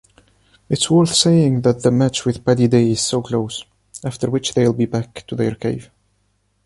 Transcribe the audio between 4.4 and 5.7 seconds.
they’ll be back to their